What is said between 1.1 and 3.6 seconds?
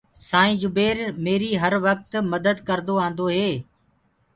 ميريٚ هر وڪت مَدَت ڪردو آنٚدوئي۔